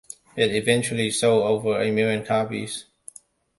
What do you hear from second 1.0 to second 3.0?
sold over a million copies.